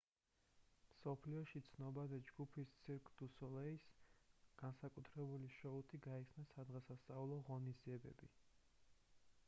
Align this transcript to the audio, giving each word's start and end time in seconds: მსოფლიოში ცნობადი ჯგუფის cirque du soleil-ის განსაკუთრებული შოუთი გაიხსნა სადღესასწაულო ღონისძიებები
მსოფლიოში 0.91 1.59
ცნობადი 1.65 2.17
ჯგუფის 2.29 2.71
cirque 2.85 3.11
du 3.19 3.27
soleil-ის 3.33 3.85
განსაკუთრებული 4.61 5.49
შოუთი 5.57 5.99
გაიხსნა 6.07 6.47
სადღესასწაულო 6.55 7.37
ღონისძიებები 7.51 8.31